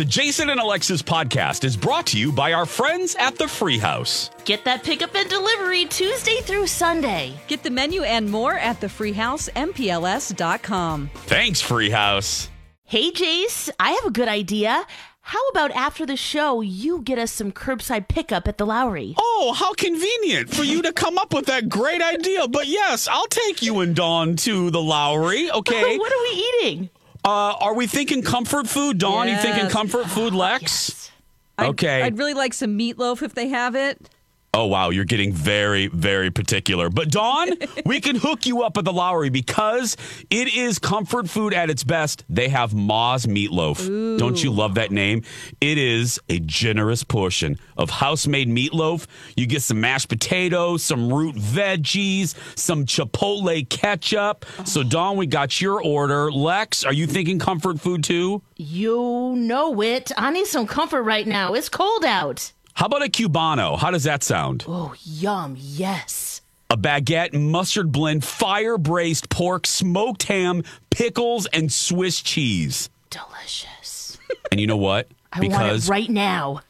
[0.00, 3.76] The Jason and Alexis podcast is brought to you by our friends at the Free
[3.76, 4.30] House.
[4.46, 7.34] Get that pickup and delivery Tuesday through Sunday.
[7.48, 11.10] Get the menu and more at thefreehousempls.com.
[11.14, 12.48] Thanks, Free House.
[12.84, 14.86] Hey, Jace, I have a good idea.
[15.20, 19.14] How about after the show, you get us some curbside pickup at the Lowry?
[19.18, 22.48] Oh, how convenient for you to come up with that great idea.
[22.48, 25.98] But yes, I'll take you and Dawn to the Lowry, okay?
[25.98, 26.30] what are we
[26.62, 26.88] eating?
[27.24, 28.98] Uh, are we thinking comfort food?
[28.98, 30.62] Dawn, you thinking comfort food, Lex?
[30.62, 31.10] Yes.
[31.58, 32.02] I'd- Okay.
[32.02, 34.08] I'd, really like some meatloaf if they have it.
[34.52, 34.90] Oh, wow.
[34.90, 36.90] You're getting very, very particular.
[36.90, 37.50] But, Dawn,
[37.86, 39.96] we can hook you up at the Lowry because
[40.28, 42.24] it is comfort food at its best.
[42.28, 44.18] They have Ma's Meatloaf.
[44.18, 45.22] Don't you love that name?
[45.60, 49.06] It is a generous portion of house made meatloaf.
[49.36, 54.44] You get some mashed potatoes, some root veggies, some chipotle ketchup.
[54.64, 54.84] So, oh.
[54.84, 56.32] Dawn, we got your order.
[56.32, 58.42] Lex, are you thinking comfort food too?
[58.56, 60.10] You know it.
[60.16, 61.54] I need some comfort right now.
[61.54, 62.52] It's cold out.
[62.74, 63.78] How about a Cubano?
[63.78, 64.64] How does that sound?
[64.66, 65.56] Oh, yum.
[65.58, 66.40] Yes.
[66.70, 72.88] a baguette, mustard blend, fire braised pork, smoked ham, pickles, and Swiss cheese.
[73.10, 74.18] Delicious.
[74.50, 75.08] And you know what?
[75.32, 76.60] I want it right now.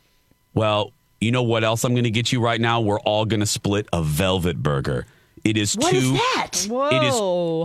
[0.54, 2.80] well, you know what else I'm going to get you right now?
[2.80, 5.06] We're all going to split a velvet burger.
[5.44, 5.96] It is What two.
[5.96, 6.66] is that?
[6.68, 6.88] Whoa!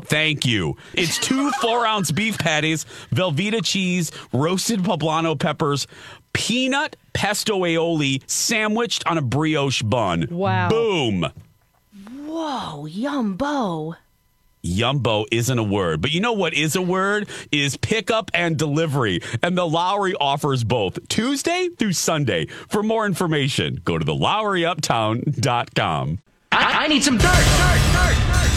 [0.02, 0.09] It is.
[0.09, 0.78] Thank you.
[0.94, 5.86] It's two four ounce beef patties, Velveeta cheese, roasted poblano peppers,
[6.36, 10.28] peanut pesto aioli sandwiched on a brioche bun.
[10.30, 10.67] Wow.
[10.69, 11.25] Boom.
[12.25, 13.95] Whoa, yumbo.
[14.63, 17.30] Yumbo isn't a word, but you know what is a word?
[17.52, 19.22] Is pickup and delivery.
[19.41, 22.47] And the Lowry offers both Tuesday through Sunday.
[22.67, 26.19] For more information, go to the LowryUptown.com.
[26.52, 28.55] I, I need some dirt, dirt, dirt, dirt.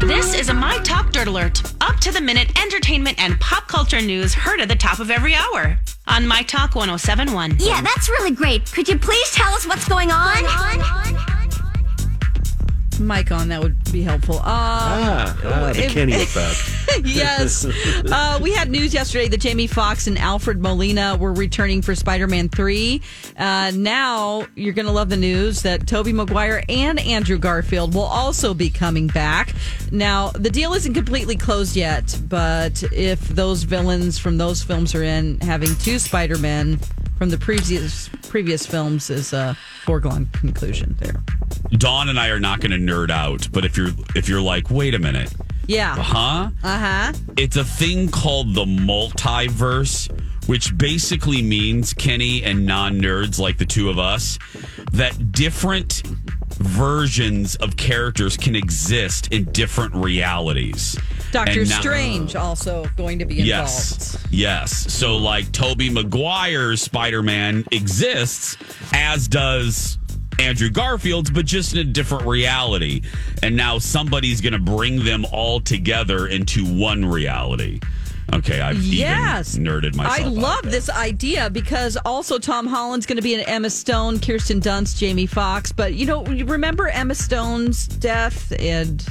[0.00, 1.62] This is a My Talk Dirt Alert.
[1.80, 5.34] Up to the minute entertainment and pop culture news heard at the top of every
[5.34, 7.56] hour on My Talk 1071.
[7.58, 8.70] Yeah, that's really great.
[8.70, 10.42] Could you please tell us what's going on?
[13.00, 14.36] Mic on, that would be helpful.
[14.36, 16.81] Uh, Ah, ah, the if- Kenny effect.
[17.04, 17.64] yes.
[17.64, 22.26] Uh, we had news yesterday that Jamie Foxx and Alfred Molina were returning for Spider
[22.26, 23.00] Man 3.
[23.36, 28.02] Uh, now you're going to love the news that Tobey Maguire and Andrew Garfield will
[28.02, 29.54] also be coming back.
[29.90, 35.02] Now, the deal isn't completely closed yet, but if those villains from those films are
[35.02, 36.78] in, having two Spider Men
[37.22, 41.22] from the previous previous films is a foregone conclusion there.
[41.70, 44.70] Dawn and I are not going to nerd out, but if you're if you're like,
[44.70, 45.32] wait a minute,
[45.72, 45.94] Yeah.
[45.94, 46.50] Uh huh?
[46.62, 47.12] Uh huh.
[47.36, 50.10] It's a thing called the multiverse,
[50.46, 54.38] which basically means Kenny and non nerds like the two of us
[54.92, 56.02] that different
[56.58, 60.96] versions of characters can exist in different realities.
[61.32, 63.70] Doctor now- Strange also going to be involved.
[63.70, 64.26] Yes.
[64.30, 64.92] Yes.
[64.92, 68.58] So like Tobey Maguire's Spider-Man exists
[68.92, 69.96] as does
[70.42, 73.02] Andrew Garfield's but just in a different reality.
[73.42, 77.80] And now somebody's going to bring them all together into one reality.
[78.34, 79.54] Okay, I've Yes.
[79.56, 80.20] even nerded myself.
[80.20, 84.60] I love this idea because also Tom Holland's going to be in Emma Stone, Kirsten
[84.60, 85.70] Dunst, Jamie Foxx.
[85.70, 89.04] But you know, you remember Emma Stone's death and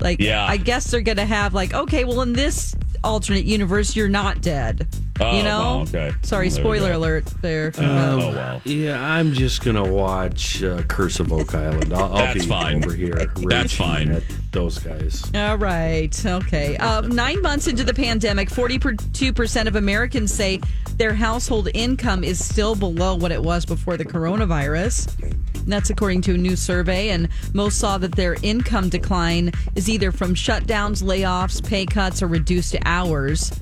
[0.00, 0.44] like, Yeah.
[0.44, 4.40] I guess they're going to have like, okay, well, in this alternate universe, you're not
[4.40, 4.86] dead.
[5.20, 5.58] Oh, you know?
[5.58, 6.12] well, okay.
[6.22, 7.72] Sorry, Well, there spoiler alert there.
[7.76, 8.62] Oh well.
[8.64, 11.92] Yeah, I'm just gonna watch uh, Curse of Oak Island.
[11.92, 12.84] I'll, I'll That's be fine.
[12.84, 13.26] over here.
[13.36, 14.10] That's fine.
[14.12, 14.22] At
[14.52, 15.24] those guys.
[15.34, 16.24] All right.
[16.24, 16.76] Okay.
[16.76, 20.60] Uh, nine months into the pandemic, 42% of Americans say
[20.96, 25.12] their household income is still below what it was before the coronavirus.
[25.68, 27.10] That's according to a new survey.
[27.10, 32.26] And most saw that their income decline is either from shutdowns, layoffs, pay cuts, or
[32.26, 33.52] reduced hours.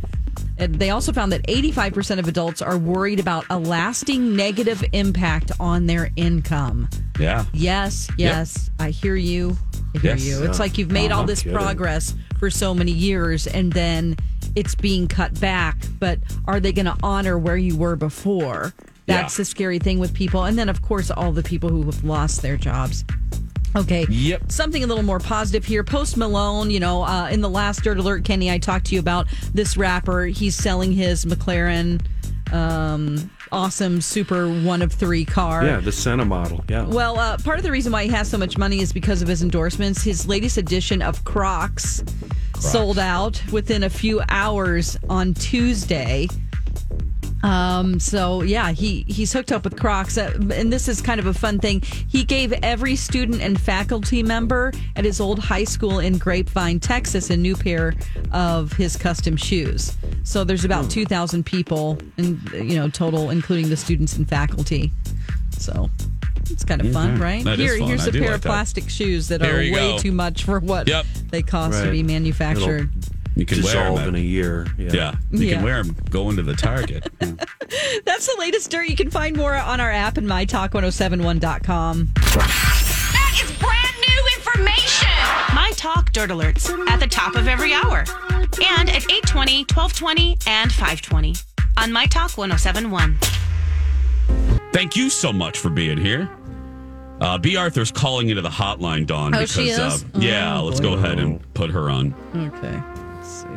[0.58, 5.52] And they also found that 85% of adults are worried about a lasting negative impact
[5.60, 6.88] on their income.
[7.18, 7.44] Yeah.
[7.52, 9.56] Yes, yes, I hear you.
[9.94, 10.24] I hear Yes.
[10.24, 10.44] you.
[10.44, 11.58] It's like you've made all no this kidding.
[11.58, 14.16] progress for so many years and then
[14.54, 15.76] it's being cut back.
[15.98, 18.72] But are they going to honor where you were before?
[19.06, 19.38] That's Yeah.
[19.38, 20.44] the scary thing with people.
[20.44, 23.04] And then, of course, all the people who have lost their jobs.
[23.74, 24.06] Okay.
[24.08, 24.50] Yep.
[24.50, 25.84] Something a little more positive here.
[25.84, 29.00] Post Malone, you know, uh, in the last Dirt Alert, Kenny, I talked to you
[29.00, 30.24] about this rapper.
[30.26, 32.00] He's selling his McLaren
[32.52, 35.64] um, awesome super one of three car.
[35.64, 36.64] Yeah, the Senna model.
[36.68, 36.84] Yeah.
[36.86, 39.28] Well, uh, part of the reason why he has so much money is because of
[39.28, 40.02] his endorsements.
[40.02, 42.02] His latest edition of Crocs,
[42.58, 46.28] sold out within a few hours on Tuesday.
[47.46, 51.26] Um, so yeah, he he's hooked up with Crocs, uh, and this is kind of
[51.26, 51.80] a fun thing.
[51.82, 57.30] He gave every student and faculty member at his old high school in Grapevine, Texas,
[57.30, 57.94] a new pair
[58.32, 59.96] of his custom shoes.
[60.24, 64.90] So there's about two thousand people, in you know total, including the students and faculty.
[65.56, 65.88] So
[66.50, 67.44] it's kind of fun, right?
[67.44, 67.88] That Here, fun.
[67.88, 68.48] here's I a pair like of that.
[68.48, 69.98] plastic shoes that There are way go.
[69.98, 71.06] too much for what Yep.
[71.30, 72.90] they cost to be manufactured.
[73.36, 74.08] You can wear them.
[74.08, 74.66] in a year.
[74.78, 74.90] Yeah.
[74.92, 75.54] yeah, you Yeah.
[75.56, 77.06] can wear them going to the Target.
[77.20, 78.88] That's the latest dirt.
[78.88, 82.12] You can find more on our app and mytalk1071.com.
[82.14, 85.08] That is brand new information.
[85.54, 88.04] My Talk Dirt Alerts at the top of every hour.
[88.58, 91.34] And at 820, 1220, and 520
[91.76, 93.18] on My Talk 1071.
[94.72, 96.30] Thank you so much for being here.
[97.20, 99.34] Uh, Bea Arthur's calling into the hotline, Dawn.
[99.34, 99.78] Oh, because, she is?
[99.78, 102.14] Uh, yeah, Oh, let's go ahead and put her on.
[102.34, 102.80] Okay.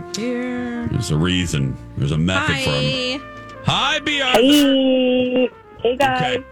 [0.10, 0.88] Let's here.
[0.88, 1.78] There's a reason.
[1.98, 3.22] There's a method for him.
[3.66, 3.94] Hi.
[3.94, 4.18] Hi, B.
[4.18, 5.50] Hey,
[5.84, 6.38] hey guys.
[6.38, 6.46] Okay.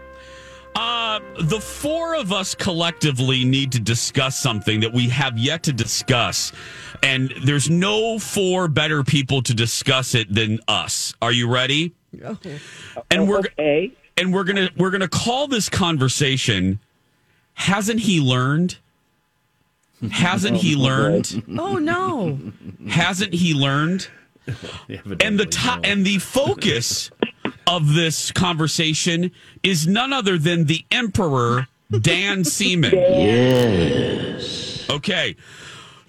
[0.76, 5.72] Uh, the four of us collectively need to discuss something that we have yet to
[5.72, 6.52] discuss.
[7.02, 11.14] And there's no four better people to discuss it than us.
[11.20, 11.94] Are you ready?
[13.10, 13.90] And we're Okay.
[14.16, 16.78] and we're gonna we're gonna call this conversation
[17.54, 18.78] hasn't he learned
[20.10, 22.38] hasn't he learned Oh no.
[22.88, 24.08] hasn't he learned
[25.20, 27.10] and the to- and the focus
[27.66, 29.30] of this conversation
[29.62, 31.66] is none other than the emperor
[32.00, 32.92] Dan Seaman.
[32.92, 34.86] Yes.
[34.90, 35.36] Okay.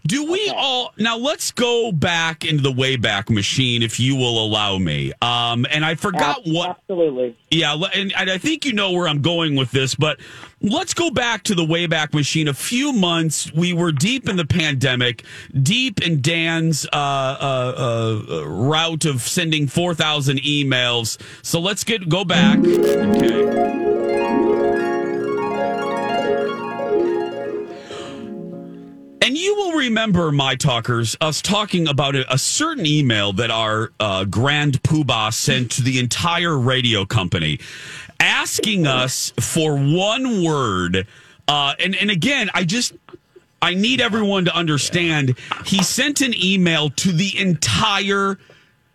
[0.06, 1.18] Do we all now?
[1.18, 5.12] Let's go back into the Wayback Machine, if you will allow me.
[5.22, 7.38] Um, and I forgot what Absolutely.
[7.52, 10.20] yeah, and, and I think you know where I'm going with this, but
[10.62, 12.48] let's go back to the Wayback Machine.
[12.48, 15.24] A few months, we were deep in the pandemic,
[15.62, 21.22] deep in Dan's uh, uh, uh, route of sending 4,000 emails.
[21.44, 22.60] So let's get go back.
[22.60, 23.99] Okay.
[29.40, 34.26] You will remember, my talkers, us talking about a, a certain email that our uh,
[34.26, 37.60] grand poobah sent to the entire radio company,
[38.20, 41.08] asking us for one word.
[41.48, 42.94] Uh, and and again, I just
[43.62, 45.38] I need everyone to understand.
[45.66, 48.38] He sent an email to the entire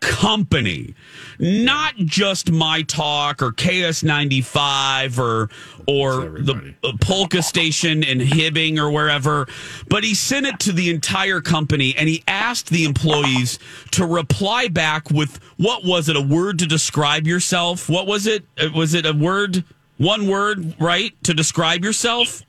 [0.01, 0.95] company,
[1.39, 5.51] not just my talk or KS95 or
[5.87, 9.47] or the uh, polka station in Hibbing or wherever,
[9.89, 13.59] but he sent it to the entire company and he asked the employees
[13.93, 17.89] to reply back with what was it a word to describe yourself?
[17.89, 18.45] What was it?
[18.59, 19.65] Uh, Was it a word?
[19.99, 22.43] One word, right, to describe yourself?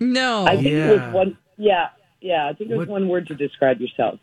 [0.00, 0.44] No.
[0.46, 1.38] I think it was one.
[1.56, 1.88] Yeah,
[2.20, 2.48] yeah.
[2.48, 4.18] I think it was What- one word to describe yourself.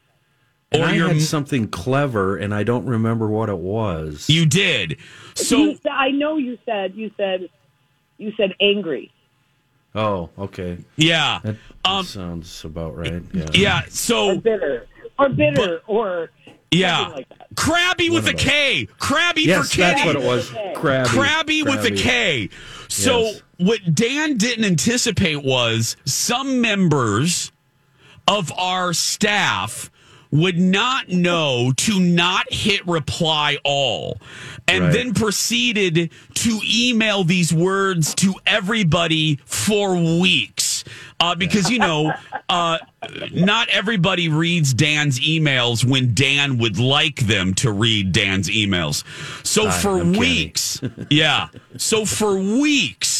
[0.73, 4.29] And Or I your- had something clever, and I don't remember what it was.
[4.29, 4.97] You did.
[5.33, 7.47] So You I know you said you said
[8.17, 9.11] you said angry.
[9.95, 10.77] oh, okay.
[10.95, 11.55] yeah, That
[11.85, 13.21] um, sounds about right.
[13.33, 13.45] Yeah.
[13.53, 13.81] yeah.
[13.85, 14.87] Or So bitter.
[15.19, 15.81] Or bitter.
[15.87, 16.29] or
[16.69, 18.85] yeah, like crabby with a One of K.
[18.99, 19.81] Crabby Yes, for K.
[19.81, 20.51] that's what it was.
[20.75, 21.09] Crabby.
[21.09, 22.49] Crabby with a K.
[22.89, 23.41] So Yes.
[23.57, 27.51] what Dan didn't anticipate was some members
[28.27, 29.89] of our staff
[30.31, 34.17] would not know to not hit reply all
[34.67, 34.93] and Right.
[34.93, 40.83] then proceeded to email these words to everybody for weeks.
[41.19, 42.13] Uh, because you know
[42.49, 42.77] uh,
[43.33, 49.03] not everybody reads dan's emails when dan would like them to read dan's emails.
[49.45, 51.47] So for I'm weeks yeah.
[51.77, 53.16] So for weeks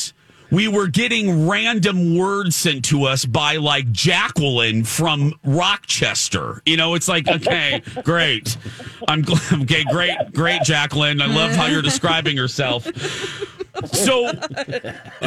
[0.51, 6.62] we were getting random words sent to us by like Jacqueline from Rochester.
[6.66, 8.58] You know, it's like, okay, great.
[9.08, 11.22] I'm gl- okay, great, great, Jacqueline.
[11.22, 12.86] I love how you're describing yourself.
[13.86, 14.32] So,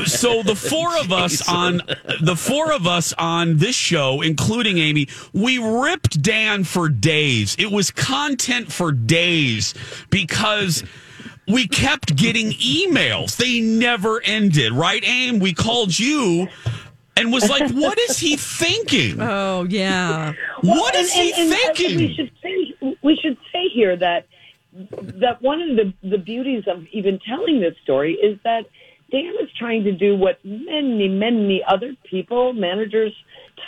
[0.06, 1.82] so the four of us on
[2.20, 7.54] the four of us on this show, including Amy, we ripped Dan for days.
[7.58, 9.74] It was content for days
[10.10, 10.82] because
[11.52, 13.36] we kept getting emails.
[13.36, 15.38] They never ended, right, Aim?
[15.38, 16.48] We called you
[17.16, 19.20] and was like, what is he thinking?
[19.20, 20.32] oh yeah.
[20.62, 24.26] What is he and, and we should say we should say here that
[24.72, 28.66] that one of the the beauties of even telling this story is that
[29.10, 33.12] Dan is trying to do what many many other people, managers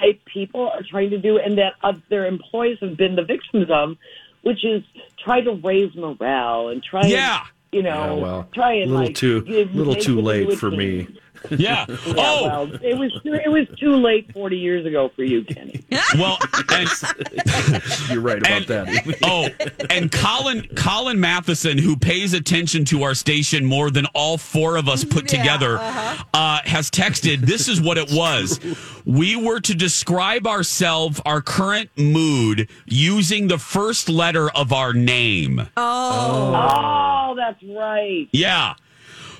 [0.00, 3.66] type people, are trying to do, and that uh, their employees have been the victims
[3.70, 3.96] of,
[4.42, 4.82] which is
[5.22, 7.44] try to raise morale and try Yeah.
[7.72, 11.08] You know, Yeah, well, try and little like too, give- little too late for me.
[11.50, 11.86] Yeah.
[12.12, 15.42] Yeah, oh, well, it was too, it was too late forty years ago for you,
[15.44, 15.82] Kenny.
[16.16, 16.38] well,
[16.70, 16.88] and,
[18.10, 19.18] You're right about And- that.
[19.22, 19.48] Oh,
[19.90, 24.88] and Colin Colin Matheson, who pays attention to our station more than all four of
[24.88, 27.40] us put together, uh, has texted.
[27.40, 28.60] This is what it was.
[29.06, 35.68] We were to describe ourselves, our current mood, using the first letter of our name.
[35.76, 36.54] Oh.
[36.54, 38.28] Oh, that's right.
[38.32, 38.74] Yeah.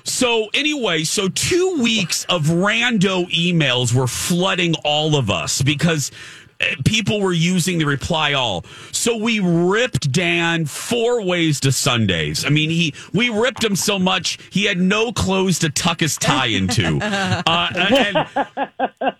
[0.03, 6.11] So anyway, so two weeks of rando emails were flooding all of us because
[6.59, 8.65] uh, people were using the reply all.
[8.91, 12.45] So we ripped Dan four ways to Sundays.
[12.45, 16.17] I mean, he we ripped him so much he had no clothes to tuck his
[16.17, 16.99] tie into.
[17.45, 19.15] Uh, and,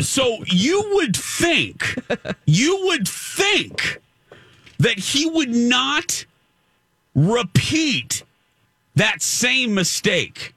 [0.00, 1.96] so you would think,
[2.44, 4.00] you would think
[4.78, 6.24] that he would not
[7.14, 8.24] repeat
[9.00, 10.54] that same mistake.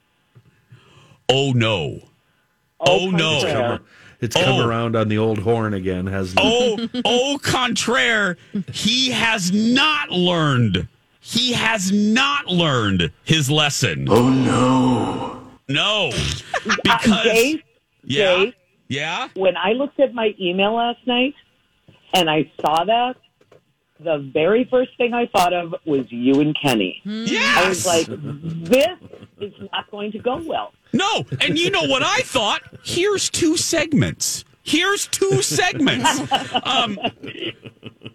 [1.30, 2.00] Oh no.
[2.80, 3.40] Oh, no.
[3.40, 3.80] contraire.
[4.20, 4.68] It's come Oh.
[4.68, 6.90] around on the old horn again, hasn't it?
[6.94, 8.38] Oh, au contraire,
[8.72, 10.88] he has not learned.
[11.22, 14.08] He has not learned his lesson.
[14.10, 15.42] Oh no.
[15.68, 16.12] No.
[16.66, 17.62] Uh, Because Dave,
[18.06, 18.36] yeah.
[18.38, 18.54] Dave,
[18.88, 19.28] Yeah.
[19.36, 21.34] when I looked at my email last night
[22.14, 23.16] and I saw that,
[24.04, 27.02] the very first thing I thought of was you and Kenny.
[27.06, 27.58] Yes.
[27.58, 28.98] I was like, this
[29.40, 30.74] is not going to go well.
[30.92, 32.62] No, and you know what I thought?
[32.84, 34.46] Here's two segments.
[34.64, 36.10] Here's two segments.
[36.64, 36.98] Um,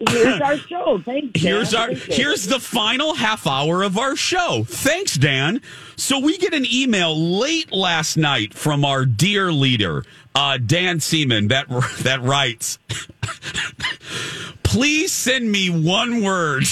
[0.09, 1.01] Here's our show.
[1.03, 1.33] Thanks.
[1.33, 1.41] Dan.
[1.43, 4.63] here's our here's the final half hour of our show.
[4.65, 5.61] Thanks, Dan.
[5.97, 11.49] So we get an email late last night from our dear leader, uh, Dan Seaman,
[11.49, 11.67] that
[12.03, 12.79] that writes,
[14.63, 16.63] "Please send me one word."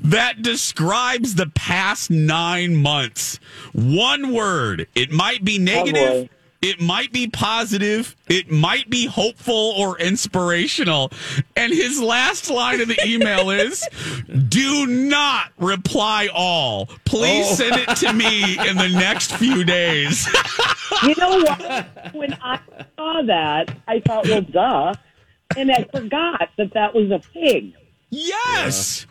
[0.00, 3.38] that describes the past nine months.
[3.72, 4.86] One word.
[4.94, 6.28] It might be negative.
[6.28, 6.28] boy.
[6.60, 8.16] It might be positive.
[8.28, 11.12] It might be hopeful or inspirational.
[11.56, 13.86] And his last line of the email is
[14.48, 16.86] Do not reply all.
[17.04, 17.54] Please oh.
[17.54, 20.28] send it to me in the next few days.
[21.02, 22.14] You know what?
[22.14, 22.58] When I
[22.96, 24.94] saw that, I thought, well, duh.
[25.54, 27.74] And I forgot that that was a pig.
[28.08, 29.06] yes.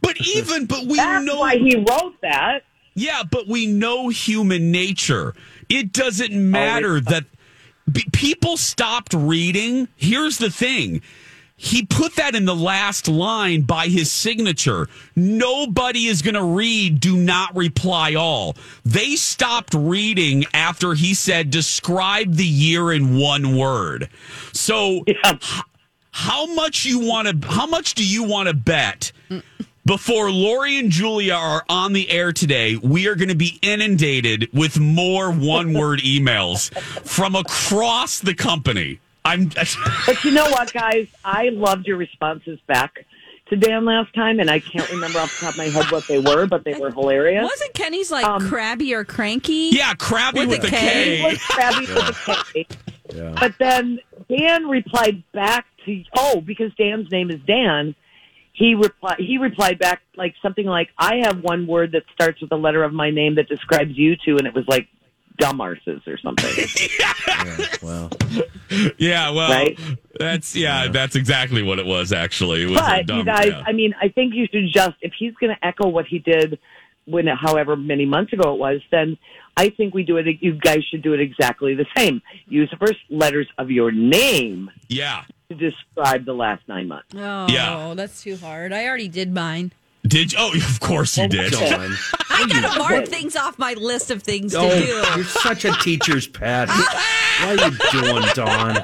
[0.00, 1.38] But even, but we That's know.
[1.38, 2.62] why he wrote that.
[2.94, 5.34] Yeah, but we know human nature.
[5.72, 7.24] It doesn't matter that
[7.90, 9.88] b- people stopped reading.
[9.96, 11.00] Here's the thing.
[11.56, 14.88] He put that in the last line by his signature.
[15.14, 18.56] Nobody is going to read do not reply all.
[18.84, 24.08] They stopped reading after he said describe the year in one word.
[24.52, 25.38] So Yeah.
[26.10, 29.12] how much you want to how much do you want to bet
[29.84, 34.48] before Lori and Julia are on the air today, we are going to be inundated
[34.52, 36.72] with more one word emails
[37.06, 39.00] from across the company.
[39.24, 39.50] I'm
[40.06, 41.06] But you know what, guys?
[41.24, 43.06] I loved your responses back
[43.48, 46.06] to Dan last time, and I can't remember off the top of my head what
[46.08, 47.42] they were, but they were hilarious.
[47.42, 49.70] Wasn't Kenny's like Um, crabby or cranky?
[49.72, 50.76] yeah, crabby With with, a a K.
[50.78, 51.16] K.
[51.18, 52.66] He was crabby with a K.
[53.14, 53.34] Yeah.
[53.38, 57.94] But then Dan replied back to oh, because Dan's name is Dan.
[58.62, 59.18] He replied.
[59.18, 62.84] He replied back like something like, "I have one word that starts with the letter
[62.84, 64.86] of my name that describes you two," and it was like
[65.36, 66.48] dumb dumbarses or something.
[67.00, 68.08] yeah, Well,
[68.98, 69.76] Yeah, well, Right?
[70.16, 72.12] that's yeah, that's exactly what it was.
[72.12, 73.64] Actually, it was a but dumb, you guys, yeah.
[73.66, 76.60] I mean, I think you should just if he's going to echo what he did
[77.06, 79.18] when, however many months ago it was, then
[79.56, 80.26] I think we do it.
[80.40, 82.22] You guys should do it exactly the same.
[82.46, 85.24] Use the first letters of your name yeah.
[85.58, 87.08] To describe the last nine months.
[87.14, 87.94] Oh, Yeah.
[87.94, 88.72] that's too hard.
[88.72, 89.72] I already did mine.
[90.06, 90.38] Did you?
[90.40, 91.52] Oh, of course you oh did.
[91.52, 91.94] Dawn.
[92.30, 94.84] I gotta mark things off my list of things to Oh, do.
[95.16, 96.68] you're such a teacher's pet.
[97.42, 98.76] What are you doing, Dawn?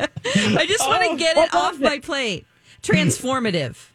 [0.00, 2.44] I just want to oh, get it off was my plate.
[2.82, 3.88] Transformative.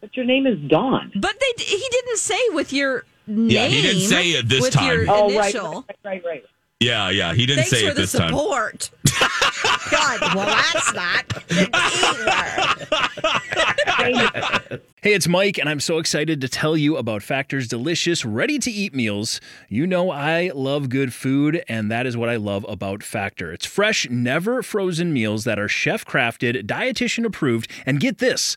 [0.00, 1.12] But your name is Dawn.
[1.14, 3.50] But they he didn't say with your name.
[3.50, 4.86] Yeah, he didn't say it this with time.
[4.86, 5.84] Your Oh, right, initial.
[5.86, 6.44] right, right, right.
[6.80, 7.34] Yeah, yeah.
[7.34, 8.28] He didn't Thanks say for it the this time.
[8.30, 8.90] support.
[9.90, 11.44] God, well, that's not
[14.00, 14.80] either.
[15.02, 18.70] Hey, it's Mike, and I'm so excited to tell you about Factor's delicious, ready to
[18.70, 19.40] eat meals.
[19.70, 23.50] You know, I love good food, and that is what I love about Factor.
[23.50, 28.56] It's fresh, never frozen meals that are chef crafted, dietitian approved, and get this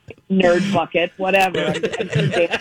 [0.29, 1.59] Nerd bucket, whatever.
[1.59, 2.59] I'm- I'm sure Dan-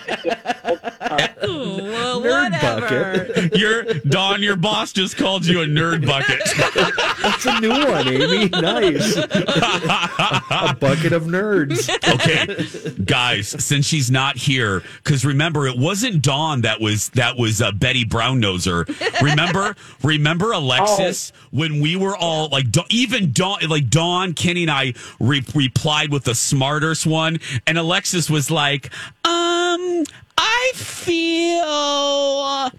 [1.42, 3.24] Well, Nerd whatever.
[3.26, 3.56] bucket.
[3.56, 6.40] Your Don, your boss just called you a nerd bucket.
[7.22, 8.48] That's a new one, Amy.
[8.48, 9.16] Nice.
[9.16, 11.88] a bucket of nerds.
[12.14, 17.62] okay, guys, since she's not here, because remember, it wasn't Dawn that was that was
[17.62, 18.86] uh, Betty Brown noser.
[19.22, 24.94] Remember, remember Alexis when we were all like, even Dawn, like Dawn, Kenny, and I
[25.18, 27.29] re- replied with the smartest one,
[27.66, 28.86] and Alexis was like,
[29.24, 30.04] um,
[30.38, 32.70] I feel.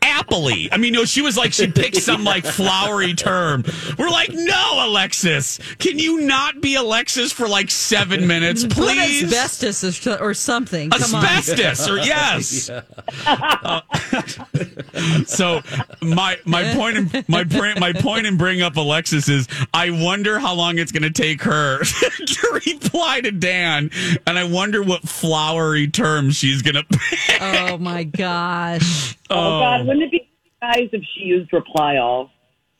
[0.00, 0.68] Appley.
[0.72, 3.64] I mean, no, she was like, she picked some like flowery term.
[3.98, 5.58] We're like, no, Alexis.
[5.78, 9.24] Can you not be Alexis for like seven minutes, Put please?
[9.24, 10.88] asbestos or, or something.
[10.90, 11.24] Come on.
[11.24, 12.70] asbestos or yes
[13.26, 13.80] Uh,
[15.26, 15.60] so
[16.00, 20.38] my my point in my point my point in bringing up alexis is i wonder
[20.38, 21.78] how long it's going to take her
[22.26, 23.90] to reply to dan
[24.26, 26.98] and i wonder what flowery term she's going to
[27.40, 29.16] Oh my gosh.
[29.30, 30.28] oh, God, wouldn't it be
[30.60, 32.30] guys if she used reply all?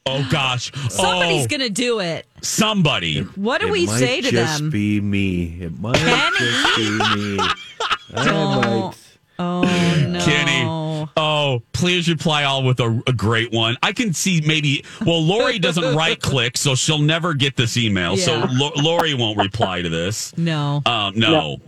[0.06, 2.26] oh gosh Somebody's oh, going to do it.
[2.40, 4.70] somebody What do it we might say to just them?
[4.70, 5.58] be me.
[5.60, 7.38] It might just be me.
[8.14, 8.60] I Don't.
[8.86, 8.94] might.
[9.38, 9.62] Oh
[10.08, 10.20] no.
[10.20, 11.10] Kenny.
[11.16, 13.76] Oh, please reply all with a, a great one.
[13.82, 14.84] I can see maybe.
[15.04, 18.16] Well, Lori doesn't right click, so she'll never get this email.
[18.16, 18.48] So Yeah.
[18.50, 20.36] Lo- Lori won't reply to this.
[20.36, 20.82] No.
[20.86, 21.58] Um, no,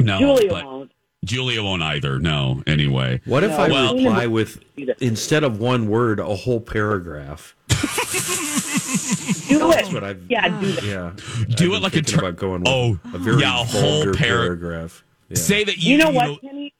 [0.00, 0.18] no.
[0.18, 0.77] Julia but won't.
[1.24, 2.18] Julia won't either.
[2.18, 2.62] No.
[2.66, 3.20] Anyway.
[3.24, 4.62] What if I Well- reply with
[5.00, 7.54] instead of one word, a whole paragraph?
[9.48, 9.94] Do That's it.
[9.94, 10.22] what I've.
[10.28, 10.84] Yeah, do that.
[10.84, 11.12] Yeah.
[11.56, 13.60] Do I've it like a thinking tur- about going oh, with Oh, a very yeah,
[13.60, 15.04] a whole vulgar para- paragraph.
[15.28, 15.36] Yeah.
[15.36, 15.92] Say that you.
[15.92, 16.74] You know you what, Kenny?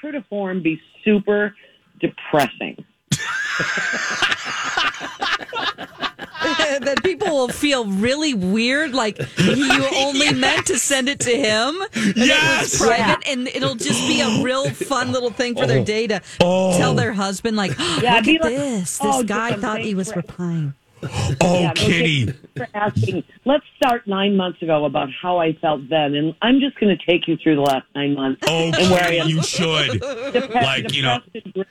[0.00, 1.54] True to form, be super
[2.00, 2.84] depressing.
[6.84, 11.80] that people will feel really weird, like you only meant to send it to him.
[11.94, 12.74] And Yes!
[12.74, 15.84] it was private, and it'll just be a real fun little thing for their oh.
[15.84, 16.76] day to oh.
[16.76, 18.98] tell their husband, like, oh, Yeah, look at like, this.
[18.98, 20.16] This oh, guy thought he was amazing.
[20.28, 20.74] replying.
[21.04, 22.24] Oh, Yeah, okay.
[22.26, 22.32] Kenny.
[22.56, 26.78] For asking, let's start nine months ago about how I felt then, and I'm just
[26.78, 28.42] going to take you through the last nine months.
[28.46, 29.28] Oh, and where I am.
[29.28, 30.00] you should.
[30.00, 31.66] Dep- like, you know- depressed and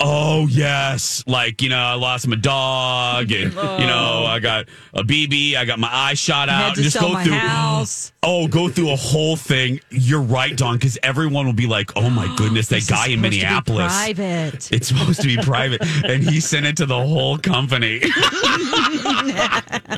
[0.00, 3.78] Oh yes, like you know, I lost my dog, and you oh.
[3.78, 6.68] know, I got a BB, I got my eye shot out.
[6.68, 7.34] had to just sell go my through.
[7.34, 8.12] house.
[8.22, 9.80] Oh, go through a whole thing.
[9.90, 13.24] You're right, Dawn, because everyone will be like, "Oh my goodness, that guy in supposed
[13.24, 14.72] to be Minneapolis." private.
[14.72, 18.00] It's supposed to be private, and he sent it to the whole company.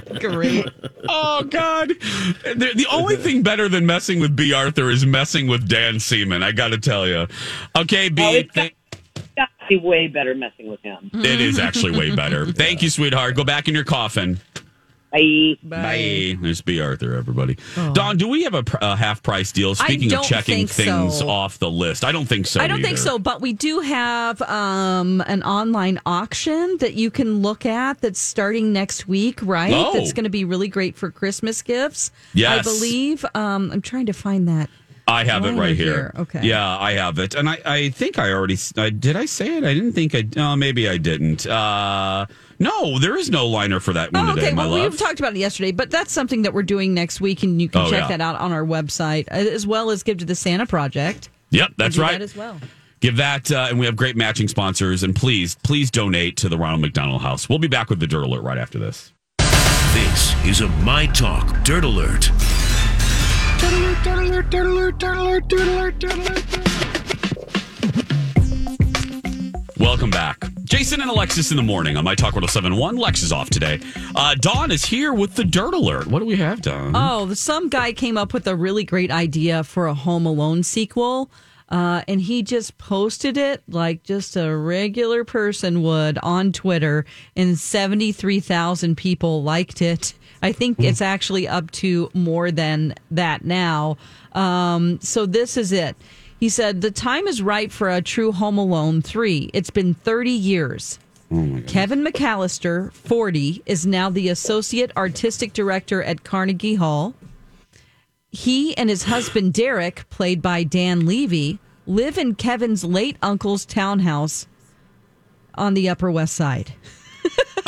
[0.21, 0.67] Great.
[1.09, 1.89] oh God!
[1.89, 6.43] The, the only thing better than messing with Bea Arthur is messing with Dan Seaman.
[6.43, 7.27] I got to tell you.
[7.77, 8.49] Okay, B.
[8.57, 8.69] Oh,
[9.69, 11.11] it's th- got to be way better messing with him.
[11.15, 12.47] it is actually way better.
[12.53, 13.37] Thank you, sweetheart.
[13.37, 14.41] Go back in your coffin.
[15.11, 15.57] Bye.
[15.63, 16.39] Bye.
[16.41, 17.57] There's Bea Arthur, everybody.
[17.95, 19.75] Dawn, do we have a, pr- a half price deal?
[19.75, 21.29] Speaking don't of checking think things so.
[21.29, 22.61] off the list, I don't think so.
[22.61, 23.03] I don't think either.
[23.03, 28.21] so, but we do have um, an online auction that you can look at that's
[28.21, 29.73] starting next week, right?
[29.73, 29.95] Oh.
[29.95, 32.11] That's going to be really great for Christmas gifts.
[32.35, 32.59] Yes.
[32.59, 33.25] I believe.
[33.35, 34.69] Um, I'm trying to find that.
[35.09, 35.95] I have it right here.
[35.95, 36.13] here.
[36.19, 36.41] Okay.
[36.47, 39.17] Yeah, I have it, and I, I think I already s- I, did.
[39.17, 39.65] I say it.
[39.65, 40.25] I didn't think I.
[40.37, 41.47] Oh, maybe I didn't.
[41.47, 42.27] Uh,
[42.59, 44.55] no, there is no liner for that one Oh, today, okay.
[44.55, 44.91] my Well, love.
[44.93, 47.69] we've talked about it yesterday, but that's something that we're doing next week, and you
[47.69, 48.09] can Oh, check yeah.
[48.17, 51.29] that out on our website, as well as give to the Santa Project.
[51.51, 52.13] yep, that's Do right.
[52.13, 52.61] That as well.
[53.01, 55.05] Give that, uh, and we have great matching sponsors.
[55.05, 57.49] And please, please donate to the Ronald McDonald House.
[57.49, 59.13] We'll be back with the Dirt Alert right after this.
[59.95, 62.31] This is a My Talk Dirt Alert.
[69.79, 70.45] Welcome back.
[70.65, 72.97] Jason and Alexis in the morning on My Talk 1071.
[72.97, 73.81] Lex is off today.
[74.15, 76.07] Uh, Dawn is here with the Dirt Alert.
[76.09, 76.93] What do we have, Dawn?
[76.95, 81.31] Oh, some guy came up with a really great idea for a Home Alone sequel.
[81.69, 87.05] Uh, and he just posted it like just a regular person would on Twitter,
[87.37, 90.15] and 73,000 people liked it.
[90.43, 93.97] I think it's actually up to more than that now.
[94.33, 95.97] Um, so, this is it.
[96.39, 99.51] He said, The time is ripe for a true Home Alone 3.
[99.53, 100.99] It's been 30 years.
[101.67, 107.13] Kevin McAllister, 40, is now the Associate Artistic Director at Carnegie Hall.
[108.31, 114.47] He and his husband, Derek, played by Dan Levy, live in Kevin's late uncle's townhouse
[115.55, 116.73] on the Upper West Side.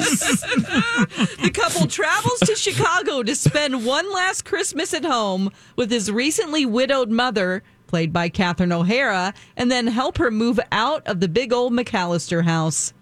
[1.42, 6.64] the couple travels to Chicago to spend one last Christmas at home with his recently
[6.64, 11.52] widowed mother, played by Catherine O'Hara, and then help her move out of the big
[11.52, 12.92] old McAllister house.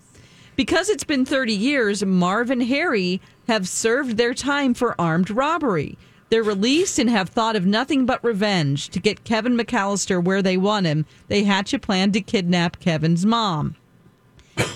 [0.57, 5.97] Because it's been 30 years, Marv and Harry have served their time for armed robbery.
[6.31, 8.89] They're released and have thought of nothing but revenge.
[8.91, 13.25] To get Kevin McAllister where they want him, they hatch a plan to kidnap Kevin's
[13.25, 13.77] mom.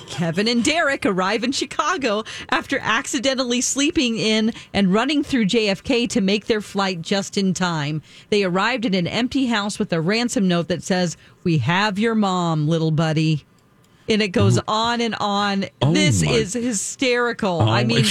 [0.08, 6.20] Kevin and Derek arrive in Chicago after accidentally sleeping in and running through JFK to
[6.20, 8.02] make their flight just in time.
[8.30, 12.14] They arrived in an empty house with a ransom note that says, We have your
[12.14, 13.44] mom, little buddy.
[14.08, 14.64] And it goes oh.
[14.68, 15.66] on and on.
[15.80, 17.62] Oh this my- is hysterical.
[17.62, 18.04] Oh I mean,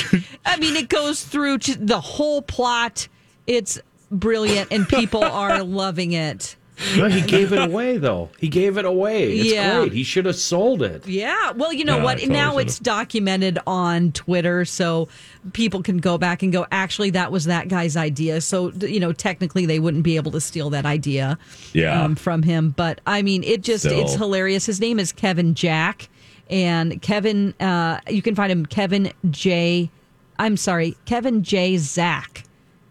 [0.46, 3.08] I mean, it goes through the whole plot.
[3.46, 3.80] It's
[4.10, 6.56] brilliant, and people are loving it.
[6.98, 8.30] No, he gave it away though.
[8.40, 9.34] He gave it away.
[9.34, 9.80] It's Yeah.
[9.82, 9.94] great.
[9.94, 11.08] He should have sold it.
[11.08, 11.52] Yeah.
[11.52, 12.28] Well, you know Yeah, what?
[12.28, 15.08] Now it's documented on Twitter, so
[15.54, 18.42] people can go back and go, actually, that was that guy's idea.
[18.42, 21.38] So, you know, technically they wouldn't be able to steal that idea
[21.74, 22.04] Yeah.
[22.04, 22.74] um, from him.
[22.76, 24.66] But I mean, it just, it's hilarious.
[24.66, 26.10] His name is Kevin Jack.
[26.50, 29.90] And Kevin, uh, you can find him Kevin J.
[30.38, 31.78] I'm sorry, Kevin J.
[31.78, 32.44] Zach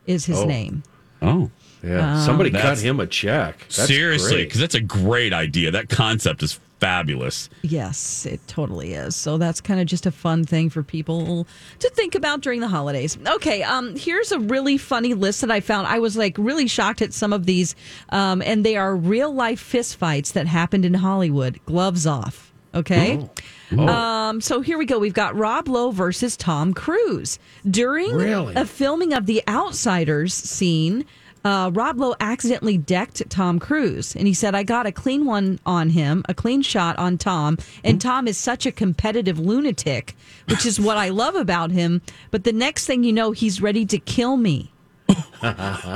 [0.07, 0.47] is his Oh.
[0.47, 0.83] name.
[1.21, 1.51] Oh.
[1.83, 2.25] Yeah.
[2.25, 3.59] Somebody cut him a check.
[3.61, 5.71] That's Seriously, because that's a great idea.
[5.71, 7.51] That concept is fabulous.
[7.63, 9.15] Yes, it totally is.
[9.15, 11.47] So that's kind of just a fun thing for people
[11.79, 13.19] to think about during the holidays.
[13.27, 15.87] Okay, um, here's a really funny list that I found.
[15.87, 17.75] I was like really shocked at some of these,
[18.11, 21.61] um, and they are real life fistfights that happened in Hollywood.
[21.67, 22.53] Gloves off.
[22.75, 23.29] Okay.
[23.77, 24.99] Um, so here we go.
[24.99, 27.39] We've got Rob Lowe versus Tom Cruise.
[27.69, 28.55] During Really?
[28.55, 31.05] a filming of the Outsiders scene,
[31.45, 34.15] uh, Rob Lowe accidentally decked Tom Cruise.
[34.15, 37.57] And he said, I got a clean one on him, a clean shot on Tom.
[37.83, 40.15] And Tom is such a competitive lunatic,
[40.49, 42.03] which is what I love about him.
[42.31, 44.71] But the next thing you know, he's ready to kill me.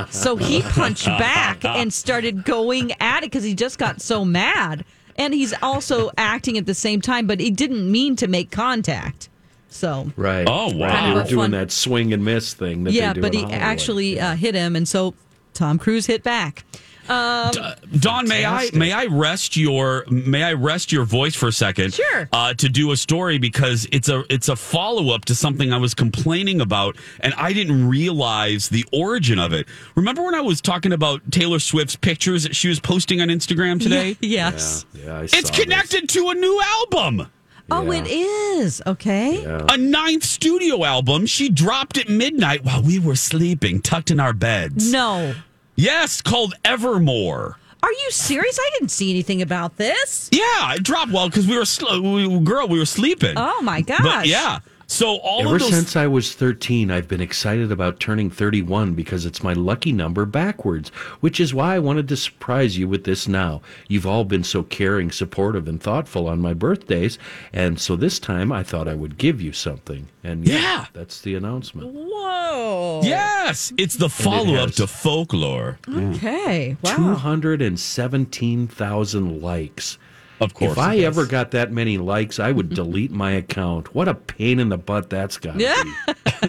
[0.09, 4.83] So he punched back and started going at it because he just got so mad.
[5.17, 9.29] And he's also acting at the same time, but he didn't mean to make contact.
[9.69, 10.47] So Right.
[10.49, 10.89] Oh, wow.
[10.89, 13.21] Kind They of were doing fun- that swing and miss thing that yeah, they do
[13.21, 13.61] but he Hollywood.
[13.61, 15.13] actually uh, hit him, and so
[15.55, 16.63] Tom Cruise hit back.
[17.07, 21.93] Dawn, may I may I rest your may I rest your voice for a second?
[21.93, 22.27] Sure.
[22.31, 25.77] Uh, to do a story because it's a it's a follow up to something I
[25.77, 29.67] was complaining about, and I didn't realize the origin of it.
[29.95, 33.79] Remember when I was talking about Taylor Swift's pictures that she was posting on Instagram
[33.81, 34.17] today?
[34.21, 34.85] yes.
[34.93, 37.27] Yeah, I It's saw connected to a new album.
[37.71, 38.01] Oh, Yeah.
[38.03, 38.81] it is.
[38.85, 39.43] Okay.
[39.45, 44.33] A ninth studio album she dropped at midnight while we were sleeping, tucked in our
[44.33, 44.91] beds.
[44.91, 45.33] No.
[45.75, 47.57] Yes, called Evermore.
[47.83, 48.57] Are you serious?
[48.59, 50.29] I didn't see anything about this.
[50.31, 53.33] Yeah, it dropped well because we were sl- we, girl, we were sleeping.
[53.37, 54.01] Oh my gosh.
[54.01, 54.59] But yeah,
[54.95, 55.69] so all Ever of those.
[55.69, 60.25] since I was 13, I've been excited about turning 31 because it's my lucky number
[60.25, 63.61] backwards, which is why I wanted to surprise you with this now.
[63.87, 67.17] You've all been so caring, supportive, and thoughtful on my birthdays,
[67.53, 70.07] and so this time I thought I would give you something.
[70.23, 70.85] And yeah, Yeah.
[70.93, 71.93] that's the announcement.
[71.93, 73.01] Whoa.
[73.03, 75.77] yes, it's the follow up has- to folklore.
[75.87, 76.75] Okay.
[76.81, 76.95] Wow.
[76.95, 79.97] 217,000 likes.
[80.39, 83.95] Of course, If I it ever got that many likes, I would delete my account.
[83.95, 85.81] What a pain in the butt that's got to Yeah.
[85.83, 85.91] be.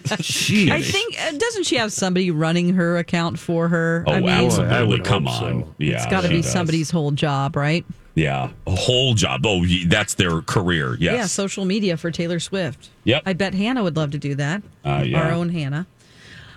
[0.00, 0.70] Jeez.
[0.70, 4.04] I think uh, doesn't she have somebody running her account for her?
[4.06, 4.74] Oh, I mean, absolutely!
[4.74, 5.74] I would Come on, so.
[5.78, 6.50] yeah, it's got to be does.
[6.50, 7.84] somebody's whole job, right?
[8.14, 9.44] Yeah, a whole job.
[9.46, 10.96] Oh, that's their career.
[10.98, 11.14] Yes.
[11.14, 12.88] Yeah, social media for Taylor Swift.
[13.04, 13.22] Yep.
[13.26, 14.62] I bet Hannah would love to do that.
[14.84, 15.20] Uh, yeah.
[15.22, 15.86] Our own Hannah.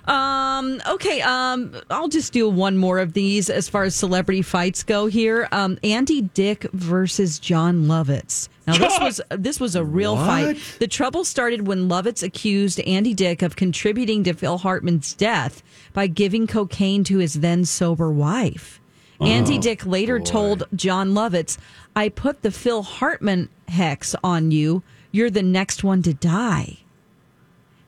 [0.10, 4.82] Um, okay, um, I'll just do one more of these as far as celebrity fights
[4.84, 5.48] go here.
[5.52, 8.50] Um, Andy Dick versus Jon Lovitz.
[8.66, 10.26] Now this was this was a real What?
[10.26, 10.60] fight.
[10.80, 15.62] The trouble started when Lovitz accused Andy Dick of contributing to Phil Hartman's death
[15.94, 18.80] by giving cocaine to his then sober wife.
[19.22, 21.58] Andy Dick later told Jon Lovitz,
[21.96, 24.82] I put the Phil Hartman hex on you.
[25.12, 26.78] You're the next one to die.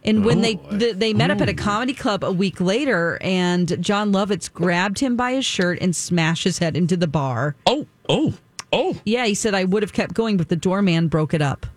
[0.03, 1.57] And when they oh, th- they met up at a mm.
[1.57, 6.43] comedy club a week later, and Jon Lovitz grabbed him by his shirt and smashed
[6.43, 7.55] his head into the bar.
[7.67, 8.33] Oh, oh,
[8.73, 8.99] oh.
[9.05, 11.67] Yeah, he said I would have kept going, but the doorman broke it up.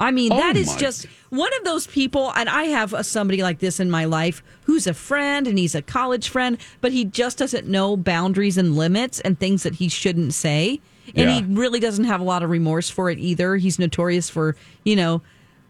[0.00, 3.02] I mean, Oh that is my- just one of those people, and I have a,
[3.02, 6.92] somebody like this in my life who's a friend and he's a college friend, but
[6.92, 10.80] he just doesn't know boundaries and limits and things that he shouldn't say.
[11.14, 11.40] And Yeah.
[11.40, 13.56] he really doesn't have a lot of remorse for it either.
[13.56, 15.22] He's notorious for, you know,